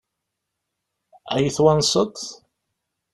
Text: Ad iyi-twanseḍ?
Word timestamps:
Ad 1.33 1.37
iyi-twanseḍ? 1.41 2.15